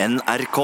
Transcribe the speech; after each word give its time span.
NRK. 0.00 0.58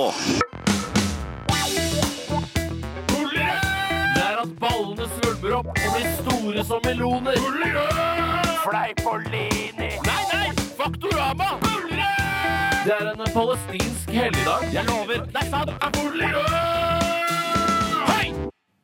Det 4.14 4.22
er 4.22 4.36
at 4.38 4.52
ballene 4.60 5.08
svulmer 5.16 5.56
opp 5.56 5.70
og 5.72 5.88
blir 5.96 6.06
store 6.20 6.64
som 6.68 6.84
meloner. 6.86 7.40
Fleipolini. 8.62 9.90
Nei, 10.06 10.22
nei! 10.30 10.54
Faktorama! 10.78 11.50
Det 12.84 12.94
er 12.94 13.10
en 13.10 13.26
palestinsk 13.34 14.14
helligdag. 14.14 14.68
Jeg 14.70 14.86
lover. 14.86 15.26
Det 15.26 15.42
er 15.42 15.50
sant. 15.50 15.70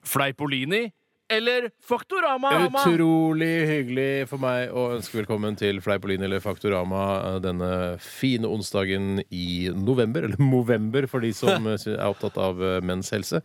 Fleipolini 0.02 0.88
eller 1.30 1.68
Faktorama? 1.86 2.50
Utrolig 2.68 3.50
hyggelig 3.70 4.28
for 4.30 4.42
meg 4.42 4.72
å 4.74 4.88
ønske 4.96 5.20
velkommen 5.20 5.56
til 5.58 5.78
Fleipolini 5.84 6.26
eller 6.26 6.42
Faktorama 6.44 7.02
eh, 7.18 7.38
denne 7.44 7.70
fine 8.02 8.48
onsdagen 8.50 9.20
i 9.30 9.70
november, 9.74 10.26
eller 10.26 10.42
Movember 10.42 11.06
for 11.10 11.22
de 11.24 11.30
som 11.36 11.66
eh, 11.72 11.78
er 11.94 12.06
opptatt 12.10 12.38
av 12.42 12.60
eh, 12.62 12.78
menns 12.84 13.12
helse. 13.14 13.42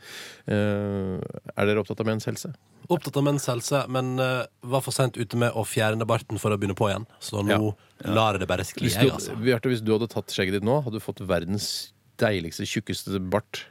Eh, 0.49 1.19
Er 1.55 1.69
dere 1.69 1.81
opptatt 1.83 2.01
av 2.01 2.09
menns 2.09 2.25
helse? 2.29 2.51
Opptatt 2.89 3.17
av 3.17 3.23
menns 3.25 3.47
helse, 3.49 3.79
men 3.89 4.11
var 4.19 4.81
for 4.85 4.93
sent 4.93 5.15
ute 5.17 5.37
med 5.41 5.55
å 5.57 5.63
fjerne 5.65 6.05
barten 6.05 6.37
for 6.37 6.53
å 6.53 6.57
begynne 6.61 6.75
på 6.77 6.85
igjen. 6.91 7.07
Så 7.17 7.41
nå 7.41 7.55
Ja. 8.03 8.11
lar 8.13 8.35
jeg 8.37 8.43
det 8.43 8.49
bare 8.51 8.65
skli, 8.67 8.85
Hvis 8.85 8.97
jeg, 8.99 9.07
du, 9.09 9.15
altså. 9.15 9.33
Bjarte, 9.41 9.71
hvis 9.71 9.81
du 9.81 9.89
hadde 9.95 10.09
tatt 10.11 10.29
skjegget 10.29 10.59
ditt 10.59 10.67
nå, 10.67 10.75
hadde 10.85 10.99
du 10.99 11.01
fått 11.01 11.23
verdens 11.25 11.94
deiligste, 12.21 12.67
tjukkeste 12.69 13.21
bart. 13.31 13.65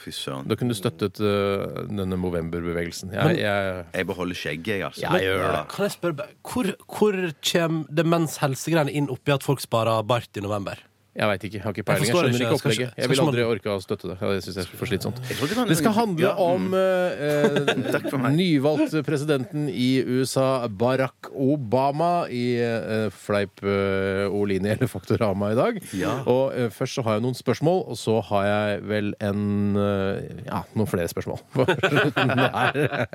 Fy 0.00 0.12
søren. 0.16 0.46
Da 0.48 0.56
kunne 0.56 0.72
du 0.72 0.78
støttet 0.78 1.20
uh, 1.20 1.82
denne 1.90 2.16
Movember-bevegelsen. 2.16 3.12
Jeg, 3.12 3.40
jeg, 3.42 3.84
Jeg 3.92 4.06
beholder 4.08 4.38
skjegget, 4.38 4.70
jeg, 4.78 4.84
altså. 4.86 5.02
Jeg 5.04 5.26
gjør 5.28 5.42
det. 5.52 5.64
Kan 5.74 5.84
jeg 5.84 5.96
spørre, 5.96 6.28
hvor, 6.40 6.70
hvor 6.88 7.18
kommer 7.52 7.98
det 8.00 8.06
menns 8.08 8.38
helsegreiene 8.40 8.94
inn 8.96 9.10
oppi 9.12 9.34
at 9.36 9.44
folk 9.44 9.60
sparer 9.60 10.00
bart 10.08 10.40
i 10.40 10.44
november? 10.44 10.80
Jeg 11.10 11.26
veit 11.26 11.44
ikke. 11.48 11.56
Jeg 11.58 11.64
har 11.64 11.74
ikke 11.74 11.84
peiling. 11.88 12.06
Jeg 12.06 12.14
skjønner 12.14 12.34
ikke. 12.36 12.44
Jeg 12.44 12.58
opplegget. 12.60 12.98
Jeg 13.00 13.10
vil 13.10 13.20
aldri 13.24 13.42
orke 13.42 13.72
å 13.72 13.80
støtte 13.82 14.10
det. 14.12 14.16
Ja, 14.20 14.28
Det 14.30 14.46
jeg 14.46 14.62
er 14.62 14.68
for 14.78 14.86
slitsomt. 14.90 15.18
Det 15.26 15.66
Det 15.70 15.78
skal 15.80 15.94
handle 15.96 16.30
om 16.38 16.68
eh, 16.78 18.30
nyvalgt 18.40 18.94
presidenten 19.06 19.66
i 19.68 19.88
USA, 20.06 20.68
Barack 20.68 21.30
Obama, 21.34 22.28
i 22.30 22.44
eh, 22.62 23.08
Fleip 23.10 23.62
eh, 23.66 24.30
Olini 24.30 24.70
eller 24.70 24.90
Faktorama 24.90 25.50
i 25.50 25.58
dag. 25.58 25.80
Og 26.30 26.54
eh, 26.54 26.70
Først 26.70 26.94
så 27.00 27.04
har 27.06 27.18
jeg 27.18 27.24
noen 27.26 27.36
spørsmål, 27.38 27.82
og 27.90 27.98
så 27.98 28.20
har 28.30 28.46
jeg 28.46 28.80
vel 28.90 29.10
en 29.20 29.42
eh, 29.76 30.46
Ja, 30.46 30.62
noen 30.78 30.88
flere 30.90 31.10
spørsmål. 31.10 31.42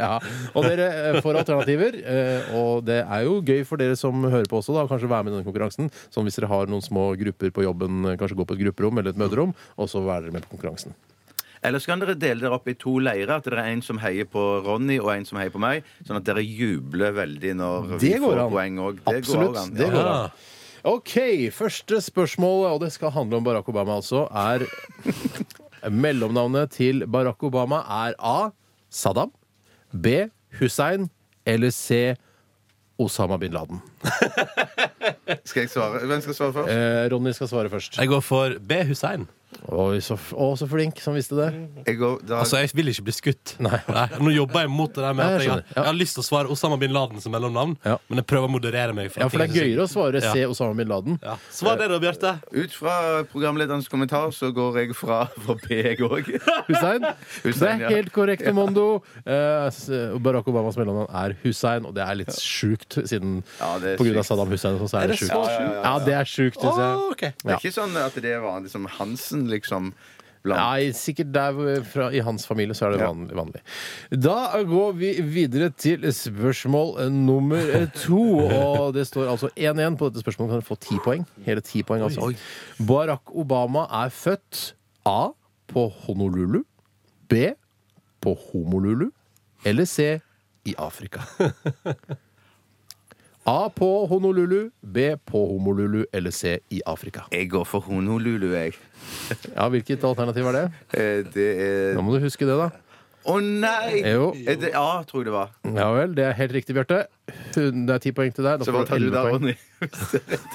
ja. 0.06 0.12
Og 0.54 0.68
dere 0.68 0.90
eh, 1.16 1.20
får 1.24 1.42
alternativer. 1.46 1.96
eh, 2.04 2.52
og 2.60 2.84
det 2.88 3.02
er 3.06 3.26
jo 3.28 3.40
gøy 3.46 3.64
for 3.68 3.80
dere 3.82 3.96
som 4.00 4.24
hører 4.28 4.50
på 4.52 4.60
også, 4.60 4.76
da, 4.76 4.86
kanskje 4.90 5.10
være 5.12 5.24
med 5.28 5.34
i 5.34 5.38
denne 5.40 5.48
konkurransen. 5.48 5.90
Sånn 6.14 6.28
hvis 6.28 6.38
dere 6.40 6.52
har 6.52 6.70
noen 6.72 6.84
små 6.86 7.08
grupper 7.20 7.54
på 7.56 7.66
jobben, 7.66 7.85
eh, 7.86 8.16
kanskje 8.20 8.38
gå 8.40 8.46
på 8.50 8.58
et 8.58 8.64
grupperom 8.66 8.98
eller 9.02 9.14
et 9.16 9.20
møterom, 9.22 9.54
og 9.78 9.90
så 9.92 10.02
være 10.06 10.28
dere 10.28 10.36
med 10.38 10.48
på 10.48 10.56
konkurransen. 10.56 10.96
Eller 11.66 11.82
så 11.82 11.90
kan 11.90 12.02
dere 12.04 12.14
dele 12.20 12.44
dere 12.44 12.54
opp 12.60 12.68
i 12.70 12.76
to 12.78 13.00
leirer. 13.02 13.32
At 13.40 13.48
det 13.50 13.56
er 13.58 13.72
en 13.72 13.82
som 13.82 13.98
heier 14.04 14.28
på 14.30 14.42
Ronny, 14.66 15.00
og 15.02 15.10
en 15.16 15.26
som 15.26 15.40
heier 15.42 15.50
på 15.54 15.62
meg. 15.64 15.88
Sånn 16.06 16.20
at 16.20 16.28
dere 16.28 16.44
jubler 16.46 17.16
veldig 17.18 17.54
når 17.58 17.88
vi 18.04 18.12
får 18.22 18.42
an. 18.44 18.52
poeng 18.54 18.78
òg. 18.86 19.00
Det 19.02 19.16
Absolutt. 19.24 19.56
går 19.56 19.62
an. 19.64 19.72
Det 19.80 19.88
går 19.96 20.10
an. 20.12 20.36
OK, 20.86 21.16
første 21.56 21.98
spørsmål, 22.06 22.68
og 22.76 22.84
det 22.84 22.92
skal 22.94 23.10
handle 23.16 23.40
om 23.40 23.48
Barack 23.48 23.72
Obama, 23.72 23.96
altså, 23.98 24.28
er 24.30 24.68
Mellomnavnet 25.90 26.76
til 26.78 27.02
Barack 27.10 27.42
Obama 27.48 27.82
er 28.06 28.14
A. 28.20 28.52
Saddam, 28.94 29.32
B. 29.92 30.28
Hussein 30.60 31.10
eller 31.46 31.74
C. 31.74 32.14
Osama 33.02 33.38
bin 33.42 33.52
Laden. 33.56 33.82
Skal 35.46 35.66
jeg 35.66 35.70
svare? 35.74 36.06
Hvem 36.08 36.22
skal 36.24 36.38
svare 36.38 36.54
først? 36.56 36.72
Eh, 36.72 37.10
Ronny 37.12 37.34
skal 37.36 37.50
svare 37.52 37.70
først. 37.74 37.98
Jeg 38.00 38.08
går 38.12 38.24
for 38.24 38.56
B. 38.60 38.80
Hussein. 38.88 39.28
Oi, 39.72 39.98
så, 40.04 40.14
f- 40.20 40.34
å, 40.38 40.52
så 40.60 40.68
flink 40.70 41.00
som 41.02 41.16
visste 41.18 41.36
det. 41.38 41.48
Jeg 41.88 41.98
går, 41.98 42.20
da, 42.28 42.40
Altså, 42.44 42.60
jeg 42.62 42.70
vil 42.78 42.90
ikke 42.92 43.06
bli 43.08 43.14
skutt. 43.16 43.54
Nei. 43.64 43.80
Nå 44.22 44.34
jobber 44.36 44.66
jeg 44.66 44.70
mot 44.74 44.92
det 44.94 45.02
der 45.02 45.16
med 45.18 45.24
Nei, 45.24 45.26
jeg 45.26 45.36
at 45.36 45.42
jeg, 45.42 45.50
skjønner. 45.50 45.66
Ja. 45.72 45.76
jeg 45.80 45.88
har 45.90 45.98
lyst 45.98 46.18
til 46.18 46.24
å 46.24 46.26
svare 46.28 46.52
Osama 46.54 46.78
bin 46.82 46.94
Laden 46.96 47.22
som 47.24 47.34
mellomnavn, 47.34 47.76
Ja. 47.86 47.96
men 48.10 48.22
jeg 48.22 48.28
prøver 48.30 48.50
å 48.50 48.54
moderere 48.54 48.94
meg. 48.98 49.10
Ja, 49.18 49.28
for 49.32 49.42
det 49.42 49.48
er 49.50 49.56
gøyere 49.62 49.86
å 49.86 49.90
svare 49.90 50.22
Ja. 50.22 50.34
se 50.36 50.46
Osama 50.52 50.76
bin 50.78 50.88
Laden. 50.92 51.20
Ja. 51.24 51.38
Svar 51.52 51.78
det 51.82 51.88
da, 51.90 52.00
Bjarte. 52.04 52.34
ut 52.54 52.72
fra 52.78 53.24
programlederens 53.32 53.88
kommentar 53.90 54.30
så 54.36 54.52
går 54.54 54.80
jeg 54.84 54.96
fra 54.96 55.26
for 55.46 55.56
B, 55.66 55.82
jeg 55.82 55.98
òg. 56.06 56.30
Hussein. 56.70 57.02
Det 57.44 57.56
er 57.72 57.80
ja. 57.86 57.90
helt 57.96 58.12
korrekt, 58.14 58.46
Mondo. 58.54 59.02
Eh, 59.26 59.68
s- 59.72 59.90
Barack 60.22 60.48
Obamas 60.52 60.78
mellomnavn 60.78 61.10
er 61.24 61.36
Hussein, 61.44 61.86
og 61.90 61.96
det 61.96 62.04
er 62.06 62.16
litt 62.22 62.36
sjukt, 62.38 63.00
siden 63.08 63.42
Ja, 63.60 63.74
det 63.80 63.96
er 63.96 63.98
på 63.98 64.06
grunn 64.08 64.22
av. 64.22 64.26
Saddam 64.30 64.50
Hussein. 64.54 64.78
Så 64.86 65.00
er 65.00 65.04
Er 65.06 65.08
det 65.16 65.20
sjukt. 65.20 65.34
Ja, 65.34 65.82
ja, 65.82 65.96
det 66.06 66.14
er 66.20 66.26
sjukt, 66.30 66.60
syns 66.62 66.78
jeg. 66.78 66.94
Å, 66.96 67.10
ok. 67.12 67.26
Det 67.42 67.52
er 67.56 67.60
ikke 67.62 67.74
sånn 67.80 67.96
at 68.02 68.16
det 68.22 68.38
var 68.44 68.62
liksom 68.62 68.86
som 69.16 69.45
Liksom. 69.52 69.94
Blant. 70.46 70.62
Nei, 70.62 70.92
sikkert 70.94 71.32
der 71.34 71.82
fra, 71.90 72.12
i 72.14 72.20
hans 72.22 72.44
familie 72.46 72.76
så 72.78 72.86
er 72.86 72.92
det 72.94 73.00
Ja. 73.02 73.08
vanlig, 73.10 73.34
vanlig. 73.34 73.62
Da 74.22 74.62
går 74.62 74.92
vi 74.94 75.10
videre 75.22 75.72
til 75.74 76.06
spørsmål 76.14 77.10
nummer 77.12 77.88
to. 77.98 78.20
Og 78.46 78.94
det 78.94 79.08
står 79.10 79.32
altså 79.32 79.50
1-1 79.58 79.98
på 79.98 80.12
dette 80.12 80.22
spørsmålet. 80.22 80.52
Kan 80.54 80.62
du 80.62 80.68
få 80.70 80.78
ti 80.80 81.00
poeng? 81.02 81.26
Hele 81.48 81.62
ti 81.66 81.82
poeng, 81.82 82.04
altså. 82.06 82.30
Barack 82.86 83.34
Obama 83.34 83.88
er 84.04 84.10
født 84.14 84.76
A. 85.06 85.32
På 85.68 85.88
Honolulu. 85.90 86.62
B. 87.28 87.34
På 88.22 88.36
Homolulu. 88.52 89.10
Eller 89.66 89.86
C. 89.86 90.20
I 90.66 90.76
Afrika. 90.78 91.22
A 93.48 93.70
på 93.70 94.06
Honolulu, 94.10 94.70
B 94.82 94.98
på 95.26 95.38
Homolulu 95.52 96.06
eller 96.14 96.32
C 96.32 96.58
i 96.74 96.82
Afrika. 96.86 97.22
Jeg 97.32 97.50
går 97.52 97.64
for 97.70 97.80
Honolulu, 97.86 98.48
jeg. 98.56 98.74
Ja, 99.56 99.66
Hvilket 99.74 100.04
alternativ 100.08 100.44
er 100.52 100.56
det? 100.60 100.66
Eh, 100.94 101.20
Det 101.34 101.48
er 101.68 101.94
Nå 101.98 102.02
må 102.06 102.10
du 102.18 102.22
huske 102.26 102.46
det, 102.48 102.58
da. 102.60 102.68
Å 103.26 103.40
nei! 103.42 104.04
Jo. 104.06 104.28
Er 104.46 104.54
det 104.62 104.70
ja, 104.76 104.86
tror 105.10 105.24
jeg 105.24 105.32
det 105.32 105.34
var. 105.34 105.50
Ja 105.66 105.88
vel, 105.96 106.12
det 106.14 106.26
er 106.28 106.36
helt 106.38 106.52
riktig, 106.54 106.76
Bjarte. 106.78 107.00
Hun- 107.56 107.88
Det 107.88 107.94
er 107.96 108.00
ti 108.04 108.12
poeng 108.14 108.30
til 108.36 108.46
deg. 108.46 108.60
Da 108.62 108.66
Så 108.68 108.72
hva 108.76 108.84
får 108.84 108.90
tar 108.92 109.00
du 109.02 109.06
du 109.08 109.12
da, 109.16 109.24
11 109.26 109.32
poeng. 109.32 109.42
Ronny? 109.42 109.56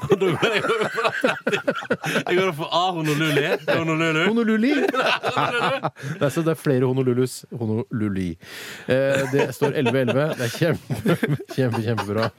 Går 0.07 0.31
jeg 2.31 2.35
går 2.39 2.53
for 2.55 2.69
A. 2.71 2.95
Honolulu. 2.95 3.43
Honolulu. 3.67 4.23
Honoluli! 4.29 4.71
det, 4.87 6.23
er, 6.23 6.31
så 6.31 6.47
det 6.47 6.55
er 6.55 6.61
flere 6.63 6.87
Honolulus. 6.87 7.43
Honoluli. 7.51 8.39
Eh, 8.87 9.27
det 9.35 9.51
står 9.59 9.75
11-11. 9.75 10.39
Det 10.39 10.47
er 10.47 10.55
kjempe, 10.55 11.19
kjempe, 11.57 11.83
kjempebra. 11.89 12.31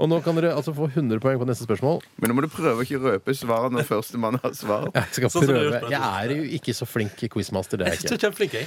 Og 0.00 0.08
nå 0.08 0.18
kan 0.24 0.36
dere 0.38 0.54
altså 0.56 0.72
få 0.72 0.86
100 0.88 1.20
poeng 1.20 1.36
på 1.42 1.46
neste 1.48 1.66
spørsmål. 1.66 1.98
Men 2.22 2.30
nå 2.32 2.36
må 2.38 2.44
du 2.46 2.48
prøve 2.52 2.80
å 2.80 2.86
ikke 2.86 3.00
røpe 3.04 3.34
svaret 3.36 3.74
når 3.74 3.84
førstemann 3.84 4.38
har 4.40 4.54
svar. 4.56 4.86
Jeg 4.96 5.04
skal 5.18 5.28
Sånn 5.34 5.44
som 5.44 5.50
du 5.50 5.54
har 5.58 5.66
prøve. 5.66 5.80
på 5.84 5.90
Jeg 5.92 6.00
er 6.24 6.34
jo 6.38 6.46
ikke 6.58 6.74
så 6.78 6.88
flink 6.88 7.20
quizmaster. 7.34 7.76
Det 7.76 7.86
er 7.86 7.90
Jeg 7.92 8.00
jeg 8.00 8.00
synes 8.00 8.10
du 8.10 8.14
ikke. 8.16 8.20
er 8.20 8.24
kjempeflink, 8.30 8.52
jeg. 8.52 8.66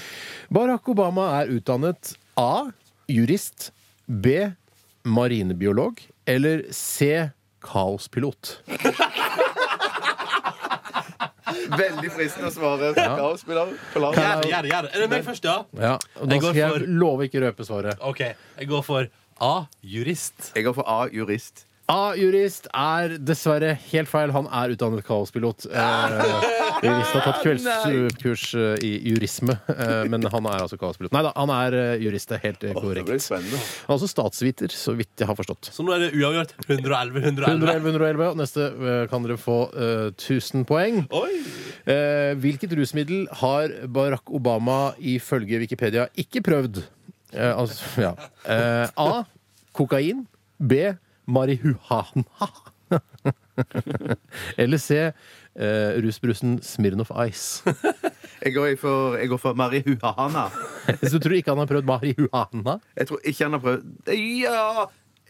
Barack 0.53 0.89
Obama 0.93 1.25
er 1.41 1.49
utdannet 1.57 2.13
A. 2.37 2.49
Jurist. 3.09 3.71
B. 4.07 4.51
Marinebiolog. 5.03 5.97
Eller 6.27 6.67
C. 6.71 7.31
Kaospilot. 7.63 8.59
Veldig 11.73 12.09
fristende 12.13 12.49
å 12.49 12.53
svare. 12.53 12.91
Kaospiller 12.97 13.73
på 13.93 14.01
lag. 14.03 14.15
Gjør 14.17 14.41
det, 14.43 14.49
gjør 14.51 14.61
det, 14.65 14.69
gjør 14.73 14.85
det. 14.87 14.91
Er 14.93 15.03
det 15.03 15.09
meg 15.11 15.25
først, 15.27 15.45
ja? 15.47 15.57
Ja, 15.79 15.93
og 16.19 16.27
da 16.29 16.35
Jeg 16.35 16.41
går 16.43 16.53
skal 16.53 16.61
jeg 16.61 16.71
for- 16.73 16.87
love 17.03 17.27
ikke 17.27 17.41
røpe 17.43 17.65
svaret. 17.67 17.97
OK. 18.01 18.21
Jeg 18.59 18.67
går 18.69 18.83
for 18.83 19.07
A. 19.41 19.65
Jurist. 19.81 20.51
Jeg 20.55 20.65
går 20.67 20.75
for 20.77 20.89
A, 20.89 21.05
jurist. 21.13 21.65
A-jurist 21.91 22.69
er 22.71 23.17
dessverre 23.19 23.73
helt 23.91 24.07
feil. 24.07 24.31
Han 24.31 24.45
er 24.55 24.71
utdannet 24.71 25.03
kaospilot. 25.03 25.65
Eh, 25.67 26.13
jurist 26.85 27.11
har 27.17 27.25
tatt 27.25 27.41
kveldskurs 27.43 28.45
eh, 28.55 28.85
i 28.87 28.91
jurisme, 29.11 29.57
eh, 29.73 30.05
men 30.07 30.23
han 30.31 30.47
er 30.47 30.63
altså 30.63 30.79
kaospilot. 30.79 31.11
Nei 31.11 31.25
da, 31.27 31.33
han 31.35 31.51
er 31.51 31.75
eh, 31.81 32.05
jurist. 32.05 32.31
Det 32.31 32.37
er 32.39 32.43
helt 32.47 32.63
eh, 32.69 32.77
korrekt. 32.77 33.27
Han 33.35 33.43
er 33.51 33.97
også 33.97 34.07
statsviter, 34.13 34.71
så 34.71 34.95
vidt 34.95 35.11
jeg 35.19 35.27
har 35.27 35.35
forstått. 35.35 35.73
Så 35.75 35.83
nå 35.83 35.91
er 35.97 36.05
det 36.05 36.13
uavgjort. 36.15 36.55
111, 36.69 37.19
111. 37.19 37.51
111, 37.51 37.91
111, 37.91 38.25
og 38.31 38.41
neste 38.45 38.69
eh, 38.71 39.03
kan 39.11 39.27
dere 39.27 39.39
få 39.43 39.59
eh, 39.75 40.07
1000 40.15 40.63
poeng. 40.71 41.03
Oi! 41.19 41.35
Eh, 41.83 42.31
hvilket 42.39 42.71
rusmiddel 42.79 43.25
har 43.43 43.75
Barack 43.91 44.31
Obama 44.31 44.93
ifølge 45.03 45.59
Wikipedia 45.65 46.07
ikke 46.15 46.39
prøvd? 46.47 46.85
Eh, 47.33 47.59
altså, 47.59 48.01
ja. 48.01 48.13
Eh, 48.45 48.89
A. 48.97 49.23
Kokain. 49.73 50.27
B. 50.59 50.73
Marihuana. 51.25 52.49
Eller 54.57 54.77
C. 54.77 55.11
Eh, 55.55 56.01
rusbrusen 56.01 56.57
Smirnoff 56.63 57.11
Ice. 57.29 57.63
Jeg 58.41 58.53
går 58.53 58.75
for, 58.81 59.15
jeg 59.17 59.29
går 59.29 59.37
for 59.37 59.53
marihuana. 59.53 60.49
Så 61.07 61.17
du 61.17 61.23
tror 61.27 61.37
ikke 61.37 61.53
han 61.53 61.61
har 61.61 61.69
prøvd 61.69 61.85
marihuana? 61.87 62.79
Jeg 62.97 63.07
tror 63.07 63.19
ikke 63.23 63.43
han 63.43 63.53
har 63.53 63.63
prøvd 63.63 64.13
Ja! 64.17 64.85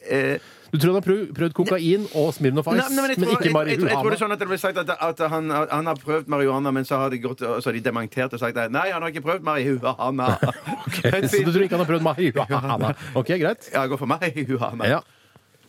Eh, 0.09 0.37
Du 0.73 0.79
tror 0.81 0.89
han 0.95 1.03
har 1.03 1.05
prøvd, 1.05 1.33
prøvd 1.37 1.53
kokain 1.53 2.07
og 2.17 2.31
Smirnoff 2.33 2.65
Ice, 2.65 2.73
Nei, 2.79 2.87
nei, 2.89 2.95
men 3.03 3.09
jeg 3.11 3.17
men 3.19 3.27
tror- 3.29 3.37
ikke 3.37 3.45
jeg- 3.45 3.53
jeg 3.53 3.77
tror- 3.77 3.89
Jeg 3.89 3.97
tror 4.01 4.09
det 4.09 4.17
er 4.17 4.23
sånn 4.25 4.31
at 4.33 4.39
det 4.39 4.47
ble 4.49 4.57
sagt 4.57 4.77
at, 4.81 4.89
at 4.89 5.19
han, 5.29 5.49
han 5.51 5.85
har 5.85 5.95
prøvd 6.01 6.25
marihuana, 6.27 6.71
men 6.73 6.83
så 6.83 6.97
har 6.97 7.09
de, 7.13 7.17
gått, 7.19 7.39
så 7.45 7.61
har 7.63 7.71
de 7.73 7.79
dementert 7.79 8.33
og 8.33 8.39
sagt 8.41 8.55
nei, 8.71 8.89
han 8.89 9.01
har 9.03 9.11
ikke 9.11 9.21
prøvd 9.21 9.43
marihuana. 9.45 10.37
Så 11.29 11.43
du 11.45 11.51
tror 11.53 11.61
ikke 11.67 11.77
han 11.77 11.85
har 11.85 11.91
prøvd 11.93 12.01
marihuana? 12.01 12.95
Ok, 13.15 13.27
greit. 13.37 13.69
Ja, 13.71 13.81
jeg 13.85 13.89
går 13.93 13.97
for 13.99 14.07
marihuana. 14.07 14.85
Ja. 14.89 15.01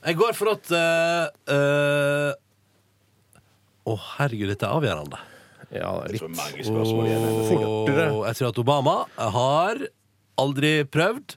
Jeg 0.06 0.16
går 0.16 0.32
for 0.34 0.48
at 0.56 0.70
eh, 0.72 1.28
eh, 1.52 2.32
Å, 3.84 3.98
herregud, 4.16 4.48
dette 4.48 4.64
er 4.64 4.72
avgjørende. 4.72 5.18
Ja, 5.74 5.90
litt. 6.08 6.22
Og 6.24 6.32
Jeg 8.24 8.34
tror 8.38 8.48
at 8.48 8.56
Obama 8.62 8.94
har 9.18 9.76
aldri 10.40 10.84
prøvd 10.88 11.36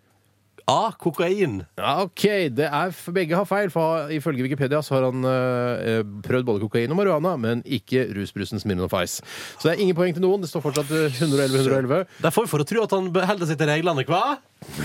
A. 0.68 0.92
Kokain. 1.00 1.62
Ja, 1.80 1.94
OK, 2.04 2.24
det 2.52 2.66
er, 2.68 2.96
begge 3.16 3.38
har 3.40 3.46
feil. 3.48 3.70
For 3.72 4.12
Ifølge 4.12 4.44
Wikipedia 4.44 4.82
så 4.84 4.98
har 4.98 5.06
han 5.08 5.24
eh, 5.24 6.02
prøvd 6.26 6.48
både 6.50 6.60
kokain 6.66 6.92
og 6.92 7.00
marihuana, 7.00 7.38
men 7.40 7.62
ikke 7.64 8.04
rusbrusen 8.18 8.60
Smirnov 8.60 8.92
Ice. 9.00 9.24
Så 9.56 9.70
det 9.70 9.78
er 9.78 9.86
ingen 9.86 9.96
poeng 9.96 10.12
til 10.18 10.26
noen. 10.26 10.44
Det 10.44 10.52
står 10.52 10.66
fortsatt 10.66 10.92
eh, 10.92 11.22
111-111. 11.24 12.04
Der 12.20 12.36
får 12.36 12.48
vi 12.50 12.52
for 12.52 12.66
å 12.66 12.68
tro 12.68 12.84
at 12.84 12.98
han 12.98 13.08
beholder 13.16 13.48
seg 13.48 13.62
til 13.62 13.72
reglene, 13.72 14.04
hva? 14.12 14.24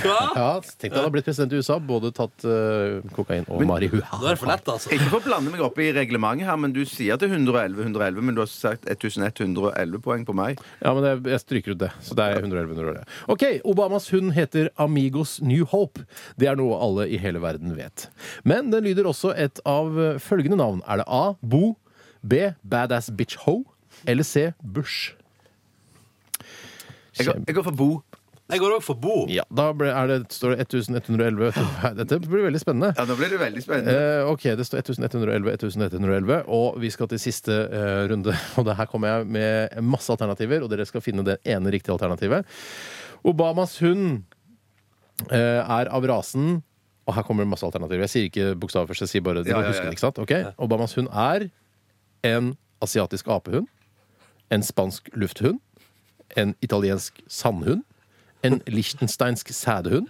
Ja, 0.03 0.61
Tenk 0.79 0.93
deg 0.93 0.97
han 0.97 1.07
har 1.07 1.13
blitt 1.15 1.27
president 1.27 1.53
i 1.55 1.59
USA, 1.61 1.77
både 1.83 2.11
tatt 2.15 2.45
eh, 2.49 3.01
kokain 3.17 3.47
og 3.51 3.63
marihuana. 3.67 4.19
Da 4.23 4.31
er 4.33 4.39
for 4.41 4.51
lett, 4.51 4.69
altså. 4.69 4.91
Ikke 4.95 5.09
for 5.11 5.19
å 5.21 5.25
blande 5.27 5.53
meg 5.53 5.63
opp 5.65 5.79
i 5.83 5.89
reglementet 5.97 6.49
her, 6.49 6.59
men 6.61 6.75
du 6.75 6.83
sier 6.89 7.19
til 7.21 7.33
111, 7.33 7.81
111, 7.87 8.21
men 8.25 8.37
du 8.37 8.43
har 8.45 8.51
sagt 8.51 8.89
1111 8.91 10.03
poeng 10.05 10.27
på 10.29 10.37
meg. 10.37 10.61
Ja, 10.83 10.93
men 10.97 11.05
det, 11.07 11.15
jeg 11.33 11.43
stryker 11.45 11.75
ut 11.77 11.83
det. 11.85 11.91
Så 12.05 12.17
det 12.19 12.29
er 12.29 12.41
111. 12.43 12.77
111. 12.77 13.07
OK, 13.35 13.47
Obamas 13.73 14.09
hund 14.15 14.35
heter 14.37 14.71
Amigos 14.83 15.39
New 15.45 15.67
Hope. 15.73 16.05
Det 16.41 16.51
er 16.53 16.59
noe 16.61 16.79
alle 16.83 17.09
i 17.09 17.21
hele 17.21 17.43
verden 17.43 17.77
vet. 17.79 18.09
Men 18.49 18.71
den 18.75 18.87
lyder 18.87 19.09
også 19.11 19.35
et 19.37 19.63
av 19.69 19.99
eh, 19.99 20.19
følgende 20.23 20.61
navn. 20.63 20.85
Er 20.87 21.03
det 21.03 21.09
A. 21.09 21.25
Bo, 21.43 21.75
B. 22.23 22.53
Badass 22.63 23.11
Bitch 23.17 23.41
Ho 23.47 23.63
eller 24.09 24.27
C. 24.27 24.51
Bush? 24.63 25.13
Jeg 27.19 27.29
går, 27.29 27.43
jeg 27.47 27.57
går 27.59 27.67
for 27.67 27.77
Bo. 27.77 27.91
Jeg 28.53 28.61
går 28.61 28.75
òg 28.77 28.83
for 28.85 28.99
Bo. 29.01 29.15
Ja, 29.33 29.45
da 29.49 29.71
ble, 29.77 29.89
er 29.89 30.11
det, 30.11 30.17
står 30.35 30.53
det 30.55 30.67
1111. 30.67 31.53
Dette 32.01 32.19
blir 32.21 32.45
veldig 32.49 32.61
spennende. 32.61 32.91
Ja, 32.99 33.07
Nå 33.09 33.17
blir 33.17 33.33
det 33.33 33.39
veldig 33.41 33.63
spennende. 33.65 33.95
Eh, 33.97 34.29
ok, 34.29 34.45
det 34.61 34.67
står 34.69 34.83
1111, 34.83 35.55
1111, 35.57 36.43
og 36.53 36.77
vi 36.83 36.91
skal 36.93 37.09
til 37.09 37.23
siste 37.23 37.57
eh, 37.65 38.03
runde. 38.13 38.35
Og 38.61 38.67
det 38.69 38.77
her 38.77 38.91
kommer 38.91 39.09
jeg 39.15 39.31
med 39.39 39.79
masse 39.89 40.13
alternativer, 40.13 40.65
og 40.65 40.69
dere 40.73 40.85
skal 40.89 41.05
finne 41.05 41.25
det 41.27 41.39
ene 41.49 41.73
riktige 41.73 41.95
alternativet. 41.97 42.45
Obamas 43.25 43.79
hund 43.81 44.21
eh, 45.31 45.61
er 45.63 45.89
av 45.95 46.05
rasen 46.11 46.61
Og 47.07 47.15
her 47.17 47.25
kommer 47.27 47.47
det 47.47 47.51
masse 47.51 47.67
alternativer. 47.67 48.05
Jeg 48.05 48.13
sier 48.13 48.29
ikke 48.29 48.51
bokstaver 48.63 48.91
først, 48.91 49.07
jeg 49.07 49.13
sier 49.17 49.25
bare 49.27 49.43
dere 49.43 49.57
Ja, 49.57 49.63
ja, 49.63 49.71
ja. 49.71 49.73
husker 49.73 49.89
det, 49.89 49.97
ikke 49.97 50.05
sant? 50.05 50.21
Ok, 50.23 50.35
Obamas 50.63 50.95
hund 50.99 51.09
er 51.11 51.49
en 52.27 52.53
asiatisk 52.83 53.31
apehund, 53.33 53.67
en 54.55 54.63
spansk 54.63 55.09
lufthund, 55.19 55.59
en 56.39 56.55
italiensk 56.63 57.19
sandhund, 57.31 57.83
en 58.43 58.61
lichtensteinsk 58.67 59.49
sædhund, 59.49 60.09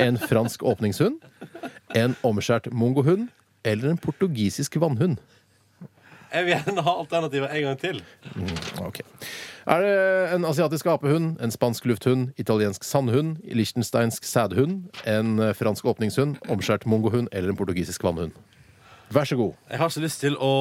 en 0.00 0.18
fransk 0.18 0.62
åpningshund, 0.62 1.20
en 1.96 2.16
omskjært 2.22 2.68
mongohund 2.72 3.28
eller 3.64 3.90
en 3.90 3.98
portugisisk 3.98 4.76
vannhund. 4.80 5.16
Jeg 6.34 6.44
vil 6.44 6.54
gjerne 6.56 6.82
ha 6.82 6.92
alternativet 7.00 7.50
en 7.56 7.62
gang 7.62 7.78
til. 7.78 8.04
Ok. 8.82 9.00
Er 9.66 9.80
det 9.80 10.34
en 10.34 10.44
asiatisk 10.44 10.86
apehund, 10.86 11.36
en 11.40 11.50
spansk 11.50 11.84
lufthund, 11.84 12.28
italiensk 12.36 12.84
sandhund, 12.84 13.36
lichtensteinsk 13.44 14.24
sædhund, 14.24 14.82
en 15.06 15.54
fransk 15.54 15.86
åpningshund, 15.86 16.36
omskjært 16.48 16.86
mongohund 16.86 17.28
eller 17.32 17.50
en 17.50 17.56
portugisisk 17.56 18.04
vannhund? 18.04 18.32
Vær 19.10 19.24
så 19.24 19.36
god. 19.36 19.52
Jeg 19.70 19.78
har 19.78 19.88
så 19.88 20.00
lyst 20.00 20.20
til 20.20 20.36
å 20.40 20.54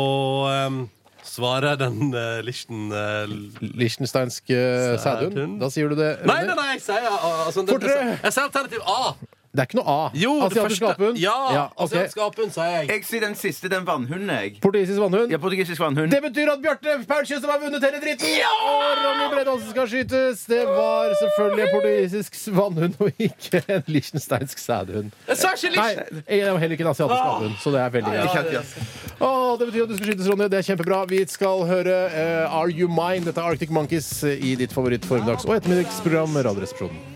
ehm, 0.52 0.84
svare 1.28 1.76
den 1.80 2.14
uh, 2.14 2.40
lichten, 2.46 2.90
uh, 2.92 3.30
lichtensteinske 3.62 4.60
sædhund. 5.04 5.60
Da 5.62 5.70
sier 5.74 5.94
du 5.94 6.00
det. 6.00 6.18
Nei, 6.28 6.42
nei, 6.48 6.58
nei! 6.58 6.74
Jeg 6.76 6.84
sier, 6.90 7.08
uh, 7.08 7.46
altså, 7.48 7.66
det-! 7.68 7.96
Jeg 8.24 8.34
sier 8.34 8.46
alternativ 8.50 8.84
A. 8.86 9.16
Det 9.54 9.62
er 9.62 9.68
ikke 9.68 9.78
noe 9.78 9.92
A. 9.94 10.06
Jo, 10.18 10.32
asiatisk 10.48 10.82
apehund. 10.90 11.18
Ja, 11.22 11.34
ok. 11.76 11.82
asiatisk 11.86 12.22
apehund, 12.26 12.54
sier 12.56 12.72
jeg. 12.72 12.88
Jeg 12.90 13.04
sier 13.06 13.22
den 13.22 13.36
siste, 13.38 13.70
den 13.70 13.84
vannhunden, 13.86 14.32
jeg. 14.34 14.56
Portugisisk 14.64 14.98
vannhund. 14.98 15.30
Ja, 15.30 15.38
portugisisk 15.44 15.78
vannhund. 15.84 16.10
Det 16.10 16.22
betyr 16.24 16.50
at 16.56 16.64
Bjarte 16.64 16.96
Paul 17.06 17.30
har 17.52 17.60
vunnet 17.62 17.86
hele 17.86 18.00
dritten! 18.02 18.34
Og 18.50 19.04
Ronny 19.04 19.28
Bredåsen 19.36 19.70
skal 19.70 19.92
skytes. 19.92 20.42
Det 20.50 20.64
var 20.66 21.14
selvfølgelig 21.22 21.68
en 21.68 21.72
portugisisk 21.76 22.42
vannhund 22.58 22.98
og 22.98 23.12
ikke 23.30 23.62
en 23.68 23.86
lichtensteinsk 23.94 24.58
sædhund. 24.58 25.14
Jeg 25.28 25.38
sa 25.38 25.54
ikke 25.54 25.76
Nei, 25.78 25.90
jeg 26.26 26.48
er 26.50 26.58
heller 26.58 26.78
ikke 26.80 26.88
en 26.90 26.94
asiatisk 26.96 27.22
apehund, 27.22 27.58
så 27.62 27.78
det 27.78 27.86
er 27.86 27.98
veldig 28.00 28.18
greit. 28.18 28.54
Ja, 28.58 28.58
ja. 28.58 29.03
Åh, 29.24 29.54
det 29.60 29.70
betyr 29.70 29.86
at 29.86 29.92
du 29.94 29.96
skal 29.96 30.10
skytes, 30.12 30.28
Ronny. 30.28 30.50
Det 30.52 30.60
er 30.60 30.68
kjempebra. 30.68 31.04
Vi 31.08 31.22
skal 31.32 31.64
høre 31.70 31.96
eh, 32.12 32.44
Are 32.60 32.68
You 32.74 32.90
Mine? 32.92 33.24
Dette 33.30 33.40
er 33.40 33.54
Arctic 33.54 33.72
Monkeys 33.72 34.10
i 34.28 34.56
ditt 34.60 34.76
favoritt 34.76 35.08
formiddags- 35.08 35.48
og 35.48 35.56
ettermiddagsprogram 35.56 36.36
Radioresepsjonen. 36.44 37.13